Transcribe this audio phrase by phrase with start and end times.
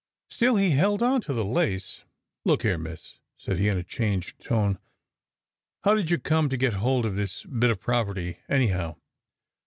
[0.31, 2.05] Still he held on to the lace.
[2.43, 4.79] "Look here, miss," said he in a changed tone,
[5.83, 8.95] "how did you come to get hold of this bit of property, anyhow?